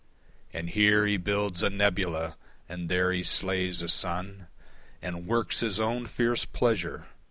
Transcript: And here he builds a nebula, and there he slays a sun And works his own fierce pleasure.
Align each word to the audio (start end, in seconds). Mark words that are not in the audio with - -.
And 0.51 0.71
here 0.71 1.05
he 1.05 1.17
builds 1.17 1.61
a 1.61 1.69
nebula, 1.69 2.35
and 2.67 2.89
there 2.89 3.11
he 3.11 3.21
slays 3.21 3.83
a 3.83 3.87
sun 3.87 4.47
And 4.99 5.27
works 5.27 5.59
his 5.59 5.79
own 5.79 6.07
fierce 6.07 6.43
pleasure. 6.43 7.05